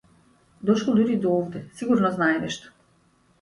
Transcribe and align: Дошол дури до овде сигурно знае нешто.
Дошол 0.65 0.93
дури 0.97 1.15
до 1.23 1.29
овде 1.39 1.59
сигурно 1.77 2.11
знае 2.17 2.35
нешто. 2.43 2.67